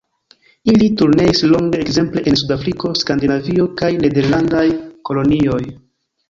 [0.71, 4.65] Ili turneis longe ekzemple en Sudafriko, Skandinavio kaj nederlandaj
[5.11, 5.63] kolonioj.